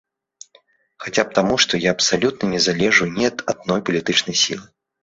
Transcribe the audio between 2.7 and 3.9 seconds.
залежу ні ад адной